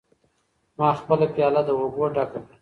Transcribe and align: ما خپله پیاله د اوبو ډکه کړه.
ما 0.77 0.89
خپله 0.99 1.25
پیاله 1.35 1.61
د 1.65 1.69
اوبو 1.79 2.03
ډکه 2.15 2.39
کړه. 2.45 2.55